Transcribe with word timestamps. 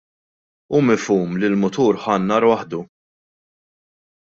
Hu 0.71 0.79
mifhum 0.87 1.37
li 1.43 1.47
l-mutur 1.53 2.03
ħa 2.07 2.17
n-nar 2.21 2.51
waħdu. 2.51 2.85